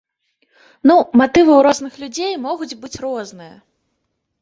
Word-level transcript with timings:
Ну, 0.87 0.95
матывы 1.19 1.51
ў 1.57 1.61
розных 1.69 1.93
людзей 2.07 2.33
могуць 2.49 2.77
быць 2.83 2.95
розныя. 3.07 3.55